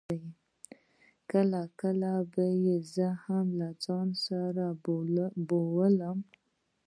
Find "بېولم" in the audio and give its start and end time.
5.47-6.19